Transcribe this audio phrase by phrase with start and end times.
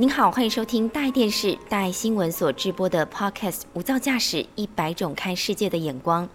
[0.00, 6.26] 您好，欢迎收听大爱电视、大爱新闻所直播的 Podcast《无噪驾驶一百种看世界的眼光》。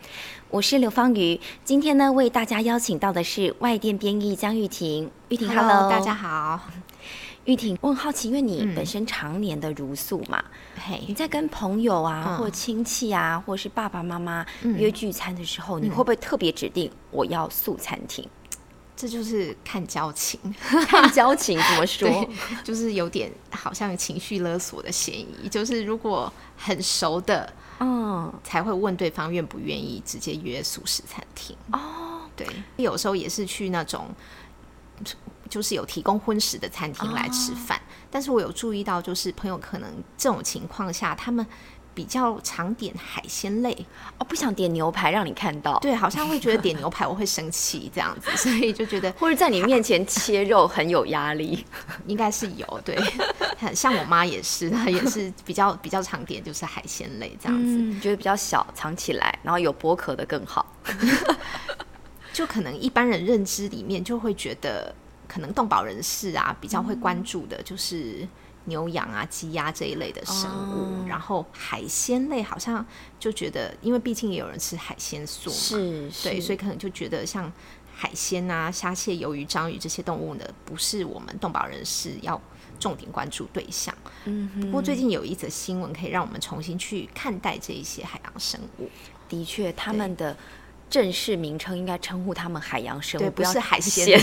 [0.51, 5.09] 我是刘芳瑜，今天呢为大家邀请到的是外电编译江玉婷。
[5.29, 6.59] 玉婷，Hello，大家好。
[7.45, 10.43] 玉婷，我很好奇，因为你本身常年的如素嘛，
[10.75, 18.23] 嘿，你在跟朋友啊，或亲戚啊，或是爸爸妈妈约聚餐的时候，你会不会特别指定我要素餐厅？
[18.95, 20.39] 这就是看交情，
[20.87, 22.29] 看交情怎么说？
[22.63, 25.49] 就是有点好像情绪勒索的嫌疑。
[25.49, 31.55] 就是如果很熟的，嗯，才会问对方愿不愿意直接约素食餐厅。
[31.71, 34.07] 哦，对，有时候也是去那种
[35.49, 37.81] 就是有提供荤食的餐厅来吃饭。
[38.09, 41.45] 但是我有注意到，就是朋友可能这种情况下，他们。
[41.95, 43.73] 比较常点海鲜类。
[44.19, 51.65] 哦，不想点牛排让你看到，对，好像会觉得点牛排我会生气这样子， 所以就觉得或者在你面前切肉很有压力，
[52.05, 52.97] 应该是有对，
[53.73, 60.65] 像我妈也是，她也是比较比较常点就是海鲜类这样子，觉得比较小藏起来，然后有剥壳的更好，
[62.31, 64.93] 就可能一般人认知里面就会觉得，
[65.27, 68.27] 可能动保人士啊比较会关注的就是。
[68.65, 72.85] 牛羊啊、鸡鸭这一类的生物，然后海鲜类好像
[73.19, 77.51] 就觉得，因为毕竟也有人吃海鲜素嘛，是，对，所以可能就觉得像
[77.93, 82.39] 海鲜啊、虾蟹、鱿鱼、章鱼这些动物呢，不是我们动保人士要
[82.79, 83.95] 重点关注对象。
[84.25, 88.89] 嗯，不过最近有一则新闻可以让我们重新去看待这一些海洋生物。
[89.29, 90.35] 的确，他们的。
[90.95, 94.17] 正式名称应该称呼他们海洋生物，不是海鲜。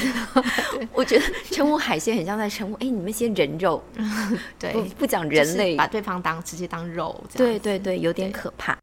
[0.95, 3.85] 我觉得称呼海鲜很像在称呼哎，你们些人肉，
[4.59, 8.75] 对，不讲人类，把对方当直接当肉，对对对，有点可怕。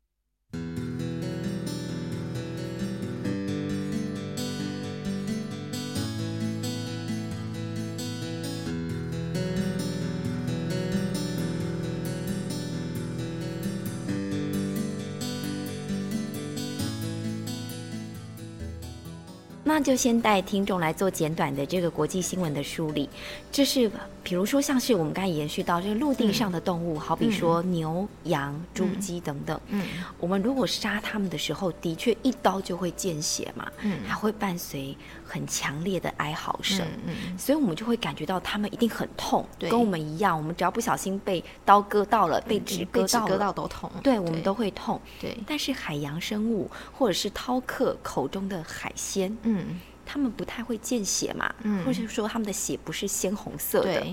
[19.80, 23.08] 那就先带听众来做简短的这个国际新闻的梳理，
[23.50, 23.90] 这是。
[24.24, 29.60] 比如说，像是我们刚才延续到这个陆地上的动物，好比说牛、羊、猪、鸡等等。
[29.68, 29.84] 嗯，
[30.20, 45.38] 我们如果杀它们的时候，的确一刀就会见血嘛，嗯，还会伴随很强烈的哀嚎声，嗯，所以我们就会感觉到它们一定很痛，跟我们一样，我们只要不小心被刀割到了，被纸割到，割到都痛，对，我们都会痛，对。
[45.48, 49.80] 但是海洋生物或者是饕客口中的海鲜，嗯。
[50.12, 51.86] 他们不太会见血嘛，嗯。
[51.86, 54.04] 或者说他们的血不是鲜红色的，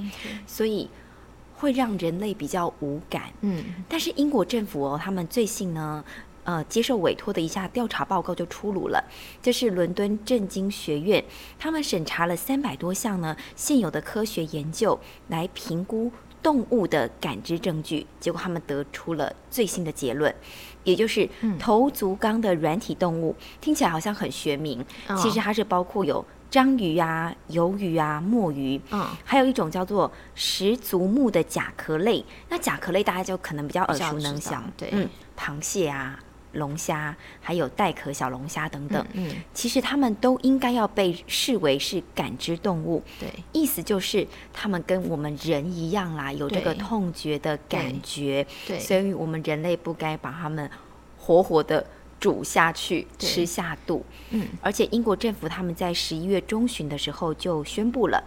[0.46, 0.90] 所以
[1.54, 3.32] 会让人类比较无感。
[3.40, 6.04] 嗯，但是英国政府哦，他们最近呢，
[6.44, 9.02] 呃，接受委托的一下调查报告就出炉了，
[9.40, 11.24] 这是伦敦政经学院，
[11.58, 14.98] 他们审查了三百多项呢现有的科学研究
[15.28, 16.12] 来评估
[16.42, 20.34] 动物的感知证据，结果他们得出了最新的结论。
[20.84, 24.84] 也就是头足纲的软体动物，听起来好像很学名，
[25.20, 32.24] 其实它是包括有章鱼啊、鱿鱼啊、墨鱼，嗯，还有一种叫做十足目的甲壳类。
[32.48, 36.16] 那甲壳类大家就可能比较耳熟能详，对，嗯，螃蟹啊、
[36.56, 50.68] 龙虾，还有带壳小龙虾等等，嗯，其实它们都应该要被视为是感知动物，对，意思就是它们跟我们人一样啦，有这个痛觉的感觉，对，所以我们人类不该把它们。
[51.18, 51.84] 活活的
[52.20, 58.22] 煮下去吃下肚，嗯，而且英国政府他们在十一月中旬的时候就宣布了，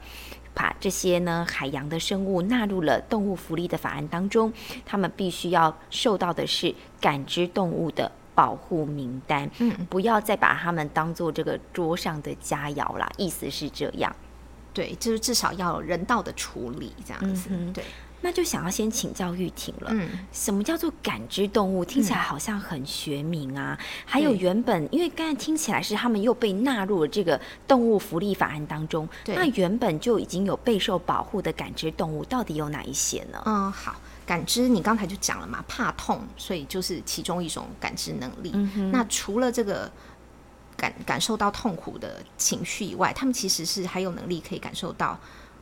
[0.54, 4.52] 把这些呢海洋的生物纳入了动物福利的法案当中，
[4.86, 14.14] 他们必须要受到的是感知动物的保护名单，嗯，不要再把他们当做这个桌上的佳肴啦，意思是这样，
[14.74, 17.84] 对，就是至少要有人道的处理这样子，对。
[18.22, 19.90] 那就想要先请教玉婷了。
[19.92, 21.86] 嗯，什么叫做感知动物？
[21.86, 23.78] 听起来好像很学名啊。
[24.06, 29.08] 还有原本，因为刚才听起来是他们又被纳入了这个动物福利法案当中。
[29.26, 33.42] 那原本就已经有备受保护的感知动物，到底有哪一些呢？
[33.46, 33.96] 嗯，好，
[34.26, 38.52] 感知你刚才就讲了嘛，怕痛，所以就是其中一种感知能力。
[38.92, 39.90] 那除了这个
[40.76, 45.18] 感感受到痛苦的情绪以外，他们其实是还有能力可以感受到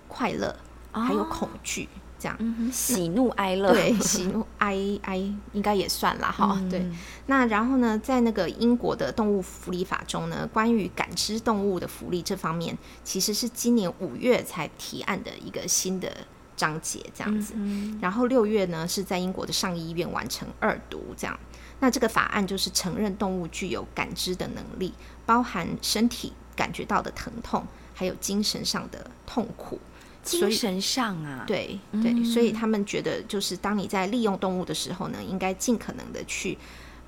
[0.08, 0.56] 快乐。
[0.90, 1.88] 还有恐惧。
[2.20, 2.38] 这样，
[2.72, 5.18] 喜怒哀乐，对，喜怒哀 哀
[5.54, 6.60] 应该也算了哈。
[6.70, 6.86] 对，
[7.28, 16.16] 那然后呢，在那个英国的动物福利法中呢，关于感知动物的福利这方面，其实是今年五月才提案的一个新的
[16.56, 17.54] 章节，这样子。
[18.02, 21.38] 然后六月呢，是在英国的上议院完成二读，这样。
[21.80, 24.92] 那这个法案就是承认动物具有感知的能力，
[25.28, 27.64] 包含身体感觉到的疼痛，
[27.94, 29.80] 还有精神上的痛苦。
[30.28, 36.58] 精神上啊，对对，所以他们觉得，就是当你在利用动物的时候呢，应该尽可能的去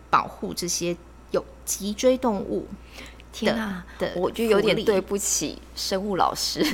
[0.10, 0.96] 保护这些
[1.32, 2.68] 有脊椎动物。
[3.32, 3.86] 天啊，
[4.16, 6.66] 我就有点对不起生物老师。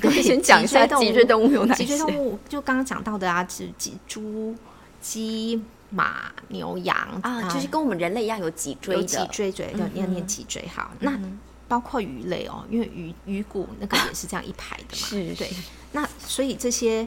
[0.00, 1.84] 可以先讲一下脊椎动物有哪些？
[1.84, 4.54] 脊椎动物就刚刚讲到的啊，是脊猪、
[5.00, 5.60] 鸡、
[5.90, 9.02] 马、牛、羊啊，就是跟我们人类一样有脊椎的。
[9.02, 10.92] 脊椎椎要要念脊椎好。
[11.00, 11.18] 那
[11.66, 15.06] 包括鱼类哦，因为鱼鱼骨那个也是这样一排的嘛。
[15.08, 15.50] 是，对。
[15.92, 17.06] 那所以这些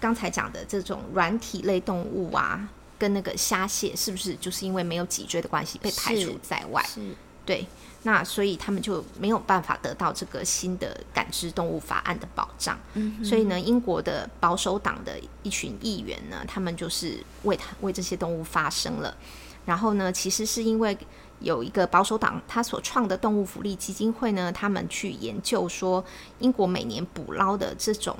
[0.00, 6.82] 刚才讲的这种软体类动物啊，跟那个虾蟹，是不是就是因为没有脊椎的关系被排除在外？
[6.82, 7.14] 是，
[7.46, 7.66] 对。
[8.02, 12.78] 那所以他们就没有办法得到这个新的感知动物法案的保障。
[12.94, 13.24] 嗯。
[13.24, 19.16] 所以呢，英国的保守党的一群议员呢，他们就是为他为这些动物发声了。
[19.64, 20.98] 然后呢，其实是因为。
[21.40, 26.04] 有一个保守党，他所创的动物福利基金会呢，他们去研究说，
[26.40, 28.16] 英国每年捕捞的这种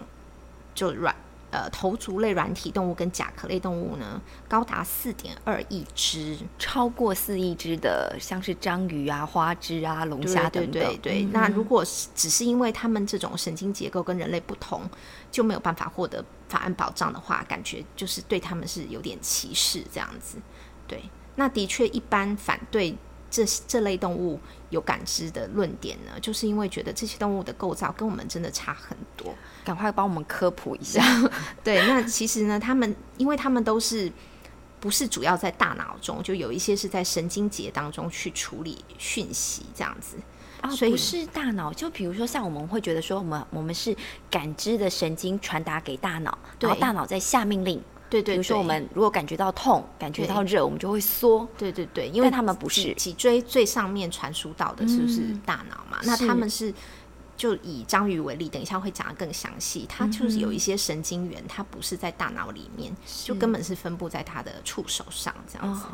[0.75, 1.15] 就软
[1.51, 10.73] 呃头足类软体动物跟甲壳类动物呢，高达四点二亿只，超过四亿只的，像是章鱼啊、花枝啊、龙虾等等。
[10.73, 11.23] 对对对。
[11.33, 14.89] 那如果是只是因为他们这种神经结构跟人类不同，
[15.33, 20.39] 就没有办法获得法案保障的话，感觉就是对他们是有点歧视这样子。
[20.87, 21.03] 对，
[21.35, 22.97] 那的确一般反对。
[23.31, 24.39] 这这类动物
[24.71, 29.35] 有感知的论点呢，就是因为觉得这些动物的构造跟我们真的差很多。
[29.65, 31.03] 赶快帮我们科普一下。
[31.63, 34.11] 对，那其实呢，他们因为他们都是
[34.81, 40.17] 不是主要在大脑中，就有一些是在神经节当中去处理讯息这样子。
[40.61, 43.95] 啊，不是大脑，就比如说像我们会觉得说，我们我们是
[44.31, 47.81] 感知的神经传达给大脑，然后大脑在下命令。
[48.11, 51.47] 对对，比如说我们如果感觉到痛、感觉到热，我们就会缩。
[51.59, 55.99] 对对对，因为他们不是脊椎最上面传输到的，是不是大脑嘛？
[56.05, 56.73] 那他们是
[57.37, 59.85] 就以章鱼为例，等一下会讲的更详细。
[59.87, 62.91] 它就是有一些神经元，它不是在大脑里面，
[63.25, 65.85] 就根本是分布在它的触手上这样子。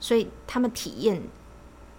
[0.00, 1.22] 所以他们体验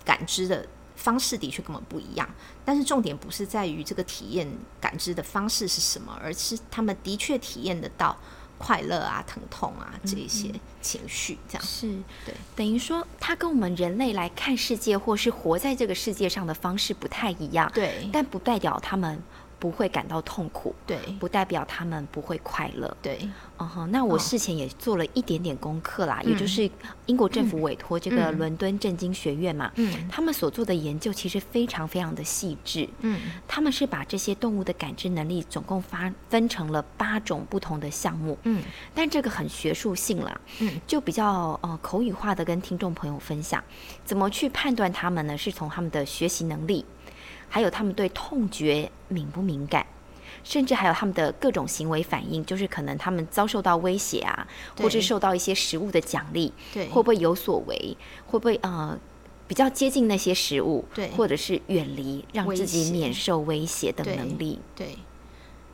[0.03, 2.27] 感知的方式的确根本不一样。
[2.65, 4.51] 但是重点不是在于这个体验
[4.81, 8.17] 感知的方式是什么，而是他们的确体验得到。
[8.59, 10.51] 快乐啊，疼痛啊，这一些
[10.81, 11.63] 情绪，这样。
[11.65, 11.87] 是。
[12.23, 19.19] 对，等于说，它跟我们人类来看世界，或是活在这个世界上的方式不太一样，对，但不代表他们。
[19.59, 23.19] 不会感到痛苦，对，不代表他们不会快乐，对。
[23.61, 26.69] 嗯哼，那我事前也做了一点点功课啦，也就是
[27.07, 38.63] 英国政府委托这个伦敦政经学院嘛，嗯，他们所做的研究其实非常非常的细致，嗯，他们是把这些动物的感知能力总共发分成了八种不同的项目，嗯，
[38.95, 43.61] 但这个很学术性啦，嗯，就比较呃口语化的跟听众朋友分享，
[44.05, 45.37] 怎么去判断他们呢？
[45.37, 46.85] 是从他们的学习能力。
[47.49, 49.85] 还有他们对痛觉敏不敏感，
[50.43, 54.47] 甚至还有他们的各种行为反应，就是可能他们遭受到威胁啊，
[54.77, 57.97] 或是受到一些食物的奖励，对，会不会有所为？
[58.27, 58.97] 会不会呃
[59.47, 64.59] 比较接近那些食物，对，或者是远离，让自己免受威胁的能力？
[64.75, 64.95] 对。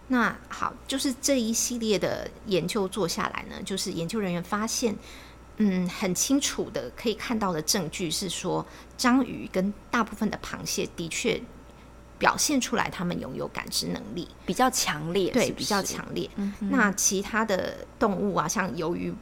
[0.07, 4.95] 那好，就是这一系列的研究做下来呢，就是研究人员发现，
[5.57, 8.63] 嗯，很清楚的可以看到的证据是说，
[8.95, 11.41] 章鱼跟大部分的螃蟹的确。
[12.17, 16.29] 表现出来，他们拥有感知能力比较强烈，对，比较强烈。
[16.60, 19.13] 那其他的动物啊，像鱿鱼、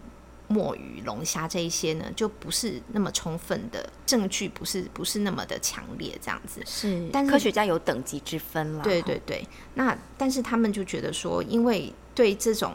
[0.47, 6.61] 墨鱼、龙虾这一些呢，就不是那么充分的证据，不是不是那么的强烈，这样子。
[6.65, 8.83] 是，但科学家有等级之分了。
[8.83, 9.47] 对对对。
[9.73, 12.73] 那但是他们就觉得说，因为对这种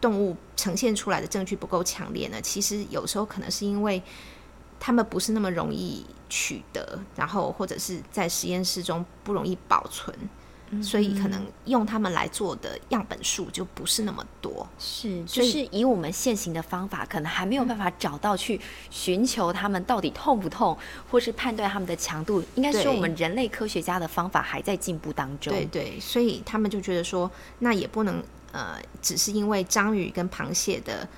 [0.00, 4.02] 动物呈现出来的证据不够强烈呢，其实有时候可能是因为。
[4.84, 10.12] 他们不是那么容易取得，然后或者是在实验室中不容易保存，
[10.82, 14.68] 所以可能用他们来做的样本数就不是那么多。
[14.80, 18.60] 是，就是以我们现行的方法，可能还没有办法找到去
[18.90, 20.76] 寻求他们到底痛不痛，
[21.08, 22.42] 或是判断他们的强度。
[22.56, 25.52] 应该说，我们人类科学家的方法还在进步当中。
[25.52, 28.20] 对对，所以他们就觉得说，那也不能
[28.50, 31.08] 呃，只是因为章鱼跟螃蟹的。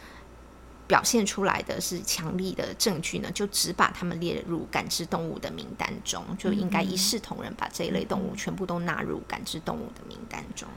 [0.86, 10.68] 表现出来的是强力的证据呢，就只把它们列入感知动物的名单中，就应该一视同仁，把这一类动物全部都纳入感知动物的名单中。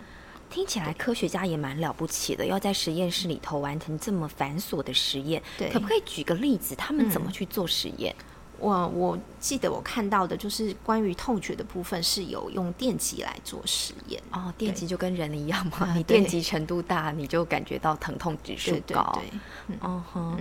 [0.50, 5.44] 听起来科学家也蛮了不起的，要在实验室里头完成这么繁琐的实验。
[5.58, 8.16] 对，可不可以举个例子，他们怎么去做实验？
[8.60, 14.22] 我我记得我看到的就是关于痛觉的部分是有用电极来做实验。
[14.32, 19.20] 哦，电极就跟人一样嘛，你电极程度大，你就感觉到疼痛指数高。
[19.20, 20.38] 对，哦哼，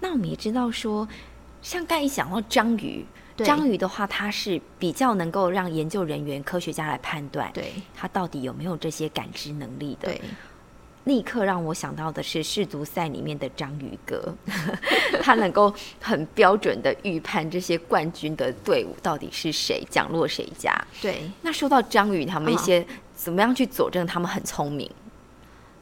[0.00, 1.06] 那我们也知道说，
[1.62, 3.04] 像刚一讲到章鱼，
[3.36, 7.72] 章鱼的话，它是比较能够让研究人员、科学家来判断，对。
[7.94, 10.08] 它到底有没有这些感知能力的。
[10.08, 10.20] 对。
[11.04, 14.34] 立刻让我想到的是世足赛里面的章鱼哥，
[15.22, 20.74] 他能够很标准的预判这些冠军的队伍到底是谁降落谁家。
[21.00, 24.90] 对，那说到章鱼，他们一些怎么样去佐证他们很聪明？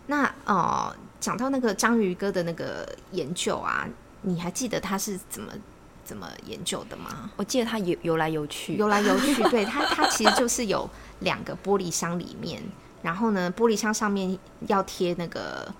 [0.06, 3.88] 那哦，讲到那个章鱼哥的那个研究啊，
[4.22, 5.52] 你还记得他是怎么
[6.04, 7.28] 怎么研究的吗？
[7.34, 10.88] 我记得他游游来游去，游来游去，对他，他其实就 是有
[11.20, 12.62] 两个玻璃箱里面。
[13.06, 14.36] 然后呢，玻璃箱上面
[14.66, 15.72] 要贴那个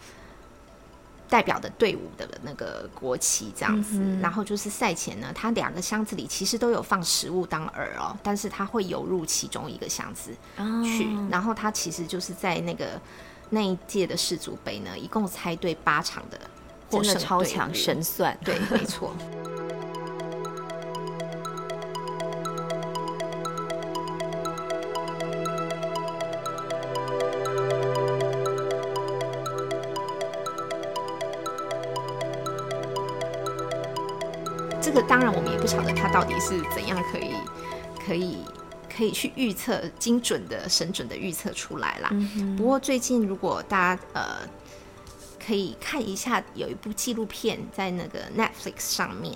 [1.28, 4.00] 代表的队伍的那个国旗，这样子。
[4.22, 10.30] 然后就是赛前呢，它两个箱子里其实都有放食物当饵哦，但是它会游入其中一个箱子
[10.84, 11.08] 去。
[11.28, 13.00] 然后它其实就是在那个
[13.50, 16.38] 那一届的世足杯呢，一共猜对八场的，
[16.88, 19.12] 真的超强神算，对，没错。
[35.16, 37.30] 当然，我们也不晓得他到底是怎样可以、
[38.06, 38.36] 可以、
[38.94, 42.10] 可以去预测精准的、神准的预测出来啦。
[42.54, 44.40] 不过最近，如果大家呃
[45.42, 49.34] 可以看一下，有一部纪录片在那个 Netflix 上面，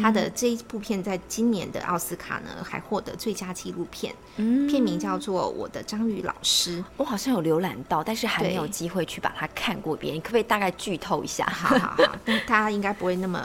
[0.00, 6.78] 它的这一部片在今年的奥斯卡呢还获得最佳纪录片，片名叫做《我的章鱼老师》。
[6.96, 10.14] 我好像有浏览到，但是还没有机会去把它看过一遍。
[10.14, 11.44] 你可不可以大概剧透一下？
[11.52, 12.14] 好好好，
[12.46, 13.44] 大家应该不会那么。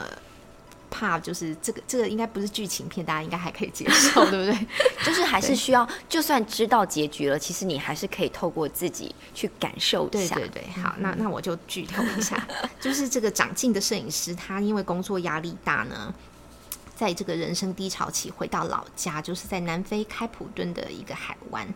[0.96, 4.66] 怕就是这个，这个应该不是剧情片，大家应该还可以接受， 对不对？
[5.04, 10.36] 就是还是需要，就算知道结局了，其实你还是可以透过自己去感受一下。
[10.36, 12.46] 对对对，好，那那我就剧透一下，
[12.80, 16.14] 就是这个长进的摄影师，他因为工作压力大呢，
[16.94, 21.66] 在这个人生低潮期回到老家，就是在南非开普敦的一个海湾，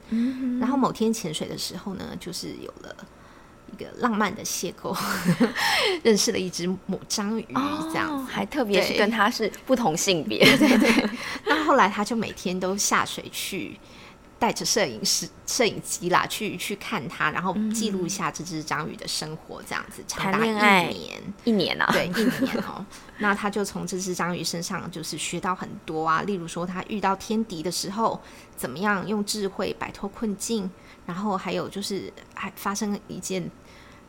[0.61, 2.95] 然后某天潜水的时候呢，就是有了。
[3.73, 4.97] 一个浪漫的邂逅，
[6.03, 7.47] 认识了一只母章鱼，
[7.93, 11.11] 这样还特别是跟他是不同性别，对 对。
[11.47, 13.79] 那后来他就每天都下水去，
[14.39, 22.85] 带着摄影师、摄影机啦，去去看它，然后记录一下这只章鱼的生活，这样子长达一年，一年啊，对，一年哦。
[23.21, 28.21] 那他就从这只章鱼身上就是学到很多啊，例如说他遇到天敌的时候，
[28.57, 30.71] 怎么样用智慧摆脱困境。
[31.09, 33.51] 然后还有就是还发生一件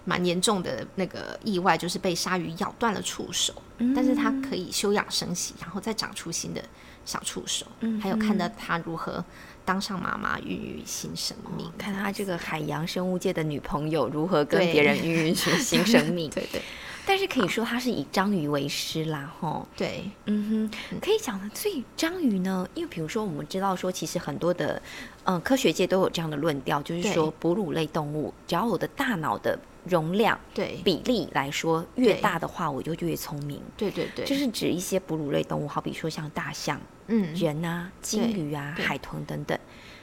[0.04, 3.54] 蛮严重的那个意外，就是被鲨鱼咬断了触手，
[3.96, 6.62] 但是它可以休养生息，然后再长出新的
[7.06, 7.66] 小触手。
[8.02, 9.24] 还有看到它如何
[9.70, 16.28] 当上妈妈，孕育新生命，看他这个海洋生物界的女朋友如何跟别人孕育出新生命。
[16.34, 16.60] 对对。
[17.06, 19.68] 但是可以说他是以章鱼为师啦，吼。
[19.78, 21.56] 对，嗯哼，可以讲的。
[21.56, 24.82] 所以章鱼呢，因为比如说我们知道说，其实很多的，
[25.26, 29.58] 嗯，科学界都有这样的论调，就是说哺乳类动物，只要我的大脑的
[29.90, 30.80] 容量、对。
[30.84, 33.62] 比例来说越大的话，我就越聪明。
[33.76, 39.60] 对对对，就是指一些哺乳类动物，好比说像大象、嗯，人啊、鲸鱼啊、海豚等等。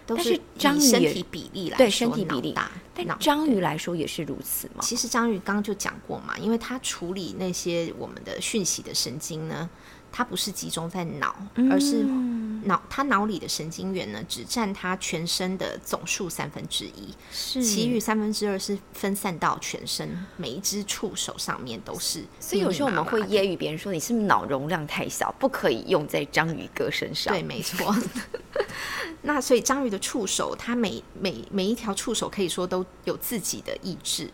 [0.08, 2.52] 但是章鱼身体比例来对身体比例。
[2.52, 4.80] 大，但章鱼来说也是如此嘛？
[4.80, 9.68] 其实章鱼刚刚就讲过嘛，因为它处理那些我们的讯息的神经呢，
[10.16, 11.36] 它不是集中在脑，
[11.70, 12.02] 而是
[12.64, 20.08] 脑，它脑里的神经元呢，只占它全身的总数三分之一，是其余三分之二是分散到全身
[20.38, 22.24] 每一只触手上面都是。
[22.40, 27.34] 所以有时候我们会揶揄别人说，你是不是脑容量太小，不可以用在章鱼哥身上？
[27.34, 27.94] 对，没错。
[29.20, 34.30] 那所以章鱼的触手，它每每每一条触手可以说都有自己的意志，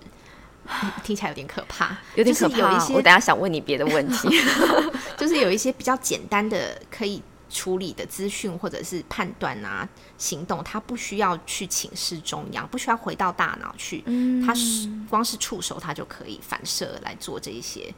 [1.02, 2.87] 听起来有点可怕，有点可怕。
[2.88, 4.28] 我等下想问你别的问题，
[5.16, 14.02] 就是有一些比较简单的可以处理的资讯或者是判断啊行动，它不需要去请示中央，不需要回到大脑去，
[14.47, 17.92] 它是光是触手它就可以反射来做这一些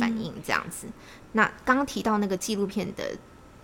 [0.00, 0.86] 反应，这样子。
[1.32, 3.16] 那刚刚提到那个纪录片的。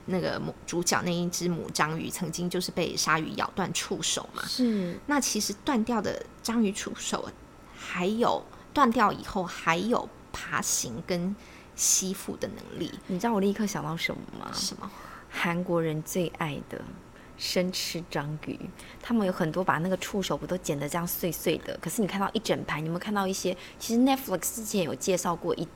[0.06, 4.42] 那个母主角那一只母章鱼曾经就是被鲨鱼咬断触手嘛？
[4.48, 4.98] 是。
[5.06, 7.30] 那其实断掉的章鱼触手，
[7.92, 11.36] 还有断掉以后还有爬行跟
[11.76, 12.90] 吸附的能力。
[13.08, 14.50] 你知道我立刻想到什么吗？
[14.54, 14.90] 什么？
[15.28, 16.80] 韩国人最爱的
[17.36, 18.58] 生吃章鱼，
[19.02, 21.78] 他们有很多把那个触手不都剪得这样碎碎的。
[21.82, 23.54] 可是你看到一整排，你有没有看到一些？
[23.78, 25.68] 其实 Netflix 之前有介绍过一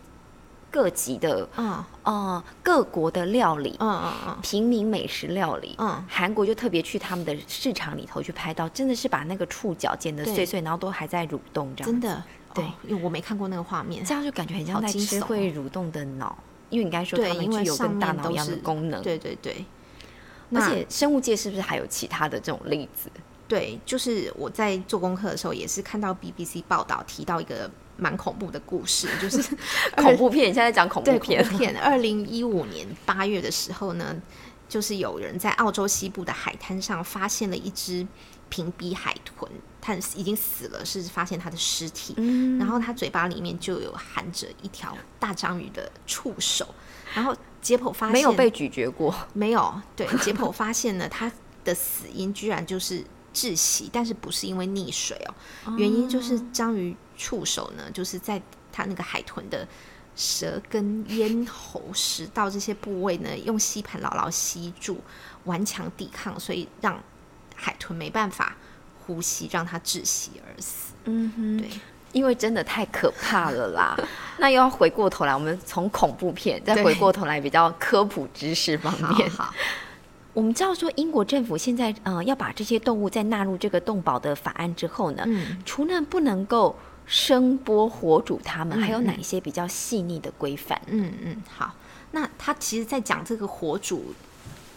[0.71, 1.85] 各级的，嗯。
[2.03, 12.23] 呃，各国的料理，嗯嗯嗯，平民美食料理，嗯，韩国就特别去他们的市场里头去拍到，真的是把那个触角剪得碎碎，然后都还在蠕动，这样真的，
[12.55, 16.39] 对，因为我没看过那个画面，这样就感觉很像在吃会蠕动的脑，
[16.71, 19.65] 因为你刚才说他们具有跟大脑一样的功能，对对对。
[20.55, 23.11] 而且生物界是不是还有其他的这种例子？
[23.49, 29.43] 对，就是我在做功课的时候，也是看到 BBC 报道提到一个蛮恐怖的故事，就是
[29.97, 30.47] 恐怖片。
[30.47, 31.43] 现在讲恐怖片。
[31.49, 31.77] 片。
[31.79, 34.15] 二零一五年八月的时候呢，
[34.69, 38.07] 就是有人在澳洲西部的海滩上发现了一只
[38.49, 39.51] 平鼻海豚，
[39.81, 42.15] 它已经死了，是发现它的尸体。
[42.17, 42.59] 嗯。
[42.59, 46.75] 然后它嘴巴里面就有含着一条大章鱼的触手，
[47.15, 47.37] 然后。
[47.63, 49.75] 解剖发现没有被咀嚼过，没有。
[49.97, 51.33] 对，解剖发现呢，它
[51.65, 53.03] 的死因居然就是
[53.37, 58.41] 窒息，但是不是因为溺水哦，原因就是章鱼触手呢，就是在
[58.73, 59.69] 它那个海豚的
[60.17, 64.97] 舌根、咽喉、食道这些部位呢，用吸盘牢牢吸住，
[65.45, 66.99] 顽强抵抗，所以让
[67.55, 68.57] 海豚没办法
[69.07, 70.95] 呼吸，让它窒息而死。
[71.05, 71.69] 嗯哼，对。
[72.13, 73.95] 因为真的太可怕了啦，
[74.39, 79.29] 那又要回过头来，我们从恐怖片再回过头来比较科普知识方面。
[79.29, 79.53] 好，
[80.37, 86.77] 我们知道说英国政府现在呃要把这些动物再纳入这个动保的法案之后呢，嗯，除了不能够
[87.07, 90.79] 生剥活煮它们，还有哪一些比较细腻的规范？
[90.89, 91.73] 嗯嗯，好，
[92.11, 94.13] 那他其实，在讲这个活煮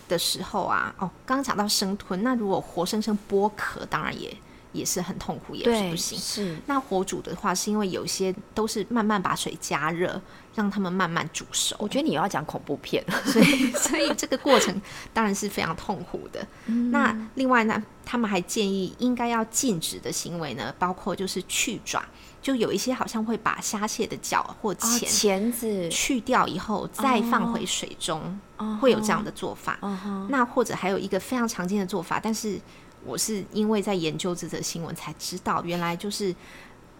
[0.07, 4.33] 的时候啊，哦，刚刚讲到生吞，那如果活生生剥壳，当然也。
[4.71, 6.15] 也是很痛苦，也是不行。
[6.19, 10.21] 是那火煮的话，是因为有些都是慢慢把水加热，
[10.59, 11.73] 让他们慢慢煮熟。
[11.79, 14.79] 我觉得你要讲恐怖片， 所以所以这个过程
[15.13, 16.45] 当然是非常痛苦的。
[16.91, 22.03] 那另外呢，他们还建议应该要禁止的行为呢，包括就是去爪，
[22.41, 28.39] 就有一些好像会把虾蟹的脚或钳钳子去掉以后再放回水中，
[28.81, 29.79] 会有这样的做法。
[30.27, 32.59] 那或者还有一个非常常见的做法，但是。
[33.05, 36.35] 我是因为在研究这则新闻才知道，原来就是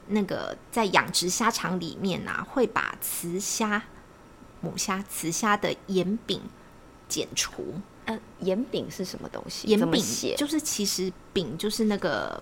[0.09, 3.81] 那个在养殖虾场里面啊，会把雌虾、
[4.61, 6.41] 母虾、雌虾的眼柄
[7.07, 7.75] 剪除。
[8.05, 9.67] 嗯，眼柄是什么东西？
[9.67, 10.03] 眼柄
[10.35, 12.41] 就是其实柄就是那个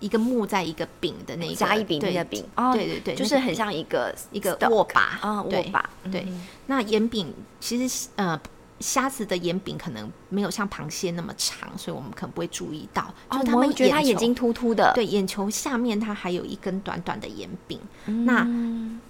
[0.00, 2.44] 一个木在一个柄的那个甲乙丙丁的丙。
[2.56, 5.88] 哦，对对对，就是很像一个一个握把啊，握把。
[6.10, 6.26] 对，
[6.66, 8.40] 那眼柄其实呃。
[8.80, 13.14] 虾子的眼柄可能没有像螃蟹那么长，所以我们可能不会注意到。
[13.30, 17.80] 就是他们觉得它眼睛突突的，对，眼球下面它还有一根短短的眼柄。
[18.24, 18.46] 那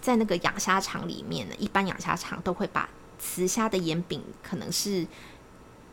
[0.00, 5.06] 在那个养虾场里面呢，一般养虾场都会把雌虾的眼柄可能是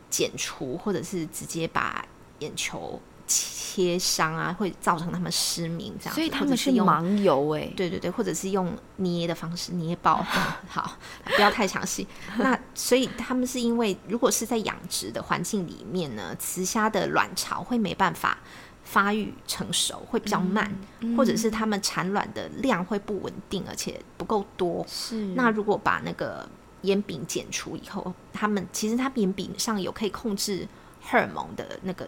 [0.08, 2.04] 剪除，或者是直接把
[2.38, 3.00] 眼球。
[3.26, 10.22] 切伤啊，会造成他们失明这样，所以他们是盲游哎，对对对，或者是用捏的方式捏爆，
[10.68, 12.06] 好，不要太详细。
[12.38, 18.38] 那所以他们是因为，如果是在养殖的环境里面呢，雌虾的卵巢会没办法
[18.84, 20.70] 发育成熟，会比较慢，
[21.16, 24.84] 或者是他们产卵的量会不稳定，而且不够多。
[24.86, 26.48] 是，那如果把那个
[26.82, 30.68] 烟饼剪除以后，他们其实它烟饼上有可以控制
[31.00, 32.06] 荷尔蒙的那个。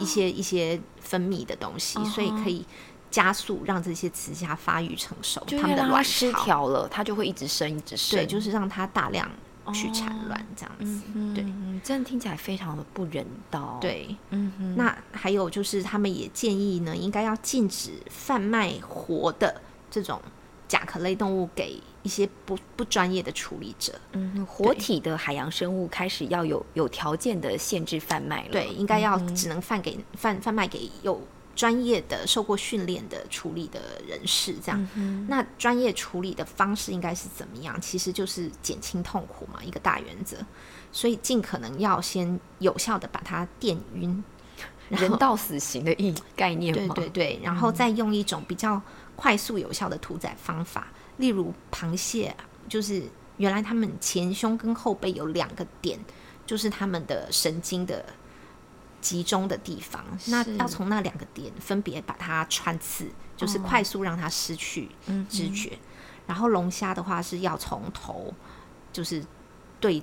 [0.00, 2.64] 一些一些分泌的东西，所以可以
[3.10, 5.44] 加速让这些雌虾发育成熟。
[5.50, 8.18] 它们的卵失调了，它就会一直生，一直生。
[8.18, 9.28] 对，就是让它大量
[9.72, 11.02] 去产卵这样子。
[11.34, 11.44] 对，
[11.82, 13.78] 真的听起来非常的不人道。
[13.80, 14.76] 对，嗯哼。
[14.76, 20.20] 那还有就是，他们也建议呢，应该要禁止贩卖活的这种
[20.66, 21.82] 甲壳类动物给。
[22.08, 28.52] 一些不不专业的处理者，嗯，活体的海洋生物开始要有有条件的限制贩卖了。
[28.52, 31.20] 对，应该要只能贩给贩贩卖给有
[31.54, 34.54] 专业的、受过训练的处理的人士。
[34.64, 34.88] 这样，
[35.28, 37.78] 那专业处理的方式应该是怎么样？
[37.78, 40.38] 其实就是减轻痛苦嘛，一个大原则。
[40.90, 44.24] 所以尽可能要先有效的把它电晕，
[44.88, 48.80] 人道死刑的意概念对对对，然后再用一种比较
[49.14, 50.88] 快速有效的屠宰方法。
[51.18, 52.34] 例如螃蟹，
[52.68, 53.02] 就是
[53.36, 55.98] 原来他们前胸跟后背有两个点，
[56.46, 58.04] 就是他们的神经的
[59.00, 60.04] 集中的地方。
[60.26, 64.88] 那要从那两个点分别把它穿刺，就是快速让它失去
[65.28, 65.78] 知觉。
[66.26, 68.34] 然后龙虾的话是要从头，
[68.92, 69.24] 就是
[69.80, 70.02] 对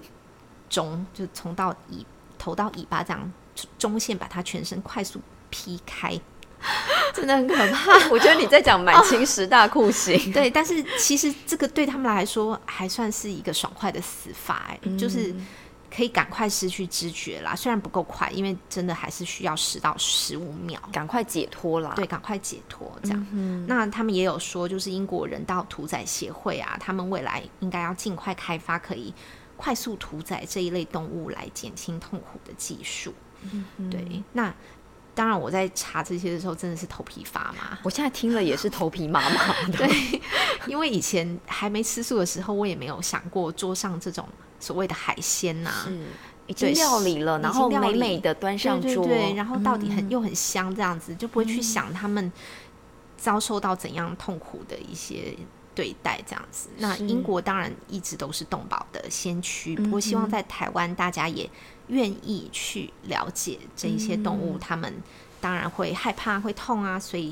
[0.70, 2.06] 中，就从到尾
[2.38, 3.32] 头到尾巴这样
[3.78, 6.20] 中线把它全身快速劈开。
[7.14, 10.32] 真的很可怕， 我觉得你在讲满清十大酷刑。
[10.32, 15.34] 对，但是其实这个对他们来说还算是一个爽快的死法，就是
[15.96, 17.56] 可以赶快失去知觉啦。
[17.56, 21.94] 虽然不够快，因为真的还是需要十到十五秒，赶快解脱啦。
[21.96, 23.28] 对，赶快解脱这样。
[23.32, 29.14] 嗯那他们也有说，就是英国人道屠宰协会啊，他们未来应该要尽快开发可以
[29.56, 33.14] 快速屠宰这一类动物来减轻痛苦的技术。
[33.90, 34.54] 对，那。
[35.16, 37.80] 当然，我在查这些的时候真的是头皮发麻。
[37.84, 39.56] 我现在听了也是头皮麻麻。
[39.72, 40.22] 对，
[40.68, 44.28] 因为以前还没吃素的时候，我也没有想过桌上这种
[44.60, 45.72] 所谓的海鲜呐，
[46.48, 52.32] 已经料理了，然后美美的端上桌，对，然后到底很又很香，这样子就不会去想他们
[53.18, 55.34] 遭受到怎样痛苦的一些
[55.76, 56.70] 对待，这样子。
[56.78, 61.48] 那英国当然一直都是动保的先驱，不过希望在台湾大家也。
[61.88, 64.92] 愿意去了解这一些动物，他们
[65.40, 67.32] 当然会害怕、会痛啊，所以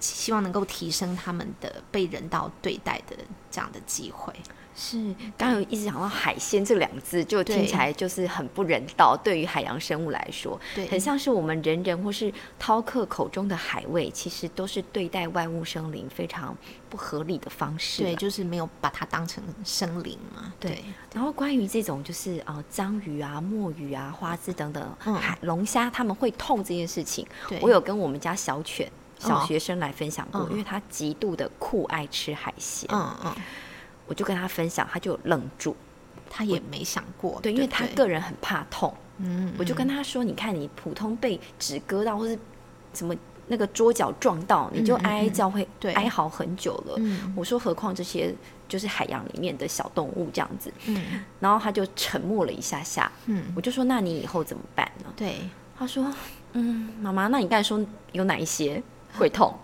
[0.00, 3.16] 希望能够提升他们的被人道对待的
[3.50, 4.32] 这样的机会。
[4.72, 4.96] 是，
[5.36, 9.14] 刚刚有一直讲到海鲜这两个字，就听起来就是很不人道。
[9.22, 16.56] 对于海洋生物来说，对，很像是我们人人或是饕客口中的海味，其实都是对待万物生灵非常
[16.88, 18.04] 不合理的方式。
[18.04, 20.54] 对，就是没有把它当成生灵嘛。
[20.58, 20.82] 对。
[21.12, 27.26] 然后关于这种就是啊章鱼啊、墨鱼啊、花枝等等海龙虾，他们会痛这件事情，
[27.60, 32.88] 我有跟我们家小犬小学生来分享过，因为他极度的酷爱吃海鲜。
[32.92, 33.32] 嗯嗯。
[34.06, 35.76] 我就跟他分享，他就愣住，
[36.28, 38.92] 他也没想过，对，因为他个人很怕痛。
[39.18, 42.36] 嗯，我就跟他说：“你看，你普通被纸割到，或是
[42.92, 43.14] 什么
[43.46, 46.98] 那个桌角撞到，你就哀哀叫，会哀嚎很久了。”
[47.36, 48.34] 我说：“何况这些
[48.66, 53.12] 就是海洋里面的小动物这样子。”嗯，然后他就沉默了一下下。
[53.26, 55.36] 嗯，我就说：“那你以后怎么办呢？”对，
[55.78, 56.12] 他说
[56.54, 57.80] ：“嗯，妈妈，那你刚才说
[58.10, 58.82] 有哪一些
[59.18, 59.54] 会痛？”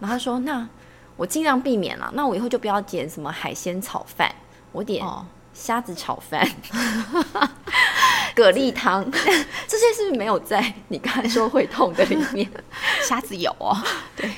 [0.00, 0.68] 然后他说：“那。”
[1.16, 4.34] 我尽量避免了，那我以后就不要点什么海鲜炒饭，
[4.72, 5.04] 我点
[5.52, 6.48] 虾子炒饭、
[8.34, 12.50] 蛤蜊汤， 这些是不是没有在你刚才说会痛的里面？
[13.06, 13.76] 虾子有哦，
[14.16, 14.30] 对。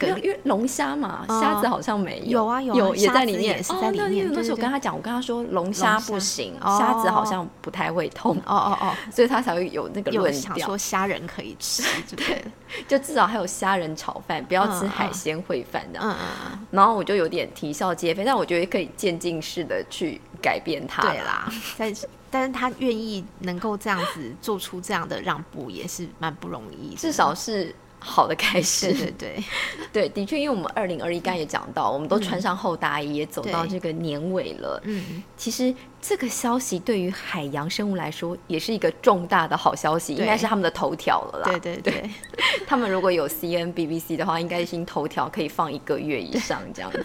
[0.00, 4.30] 因为因为龙虾嘛，虾子好像没有，有啊有也在里面，是在里面。
[4.32, 8.36] 那时候我跟他讲，我跟他说龙虾不行，虾子好像不太会痛。
[8.46, 11.82] 哦哦哦，所以他才会有那个论调，说虾仁可以吃，
[12.14, 12.44] 对，
[12.86, 15.98] 就至少还有虾仁炒饭，不要吃海鲜烩饭的。
[16.00, 16.58] 嗯嗯。
[16.70, 21.02] 然后我就有点啼笑皆非，但我觉得可以渐进式的去改变他。
[21.02, 27.74] 对啦，但是但是他愿意能够这样子做出这样的让步，也是蛮不容易，至少是。
[28.00, 29.44] 好的开始，对对
[29.92, 34.80] 对，的确，因为我们二零二一刚也讲到，我们都穿上厚大衣，也走到这个年尾了。
[34.84, 41.50] 嗯，其实这个消息对于海洋生物来说，也是一个重大的好消息，应该是他们的头条了啦。
[41.50, 41.92] 对对。
[41.92, 42.10] 对，
[42.66, 47.04] 他们如果有 C N B B C 的话，应该已经头条可以放一个月以上这样子。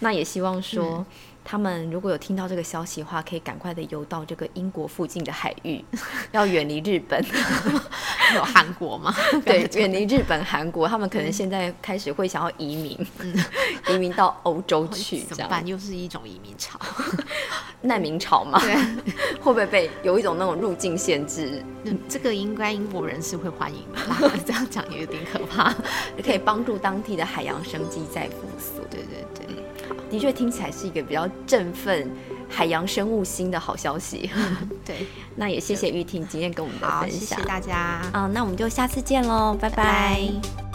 [0.00, 1.04] 那也希望说。
[1.48, 5.80] 他们如果有听到这个消息的话，可以赶快的游到这个英国附近的海域，
[6.32, 7.24] 要远离日本，
[8.34, 9.14] 有韩国吗？
[9.46, 12.98] 对，远离日本、韩国，他们可能现在开始会想要移民，
[13.88, 15.64] 移民到欧洲去，怎么办？
[15.64, 16.80] 又是一种移民潮，
[17.82, 18.58] 难民潮嘛？
[18.58, 18.74] 对，
[19.38, 21.64] 会不会被有一种那种入境限制？
[22.08, 25.72] 这个应该英国人是会欢迎的，这样讲也有点可怕，
[26.24, 28.80] 可以帮助当地的海洋生机再复苏。
[28.90, 29.45] 对对对。
[30.16, 32.10] 的确听起来是一个比较振奋
[32.48, 34.30] 海洋生物心的好消息。
[34.82, 38.00] 对，那也谢谢玉婷今天跟我们的分享，谢谢大家。
[38.14, 40.65] 嗯，那我们就下次见喽，拜拜。